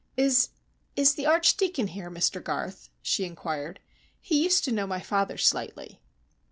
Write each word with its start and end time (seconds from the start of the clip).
"Is 0.17 0.49
is 0.95 1.13
the 1.13 1.27
Archdeacon 1.27 1.89
here, 1.89 2.09
Mr 2.09 2.43
Garth?" 2.43 2.89
she 3.03 3.23
inquired. 3.23 3.79
"He 4.19 4.41
used 4.43 4.63
to 4.63 4.71
know 4.71 4.87
my 4.87 4.99
father 4.99 5.37
slightly." 5.37 6.01